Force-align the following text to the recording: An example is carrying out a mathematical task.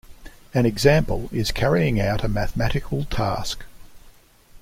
An 0.51 0.65
example 0.65 1.29
is 1.31 1.51
carrying 1.51 1.99
out 2.01 2.23
a 2.23 2.27
mathematical 2.27 3.05
task. 3.05 3.65